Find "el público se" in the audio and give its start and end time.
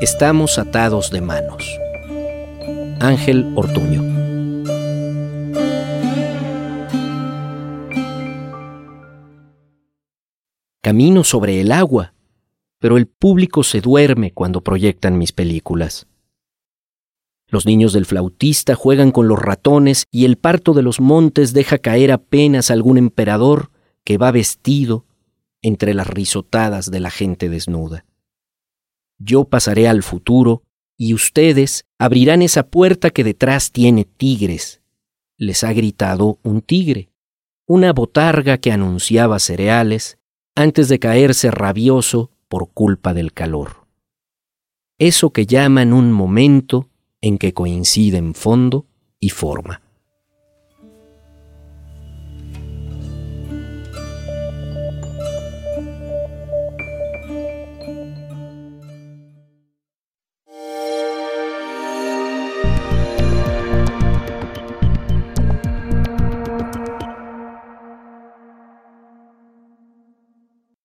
12.98-13.80